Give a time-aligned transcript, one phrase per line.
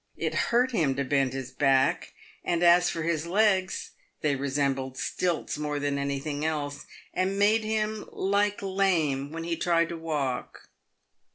[0.17, 2.13] It hurt him to bend his back,,
[2.43, 8.05] and as for his legs, they resembled stilts more than anything else, and made him"
[8.31, 10.69] like lame" when he tried to walk.